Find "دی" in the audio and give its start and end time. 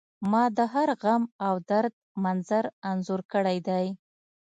3.67-3.85